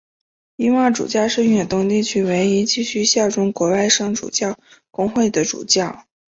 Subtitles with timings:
[0.55, 4.57] 伊望主教是远东地区唯一继续效忠国外圣主教
[4.89, 6.07] 公会的主教。